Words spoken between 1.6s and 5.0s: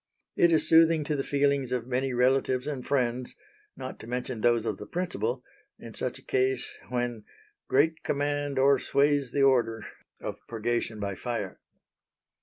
of many relatives and friends not to mention those of the